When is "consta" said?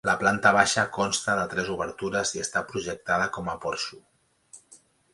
0.95-1.35